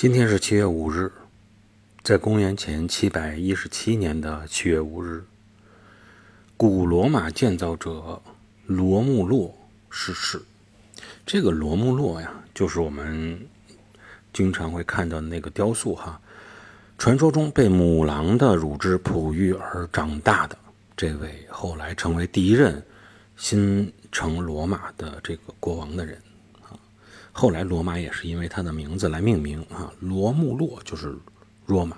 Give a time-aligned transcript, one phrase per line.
[0.00, 1.12] 今天是七月五日，
[2.02, 5.22] 在公元前七百一十七年的七月五日，
[6.56, 8.22] 古罗马建造者
[8.64, 9.54] 罗穆洛
[9.90, 10.40] 逝世。
[11.26, 13.46] 这个罗穆洛呀，就是我们
[14.32, 16.18] 经常会看到的那个雕塑哈，
[16.96, 20.56] 传说中被母狼的乳汁哺育而长大的
[20.96, 22.82] 这位，后来成为第一任
[23.36, 26.18] 新城罗马的这个国王的人。
[27.32, 31.16] 后来罗马也是因为它的名字来命名啊，罗穆洛就是
[31.66, 31.96] 罗马。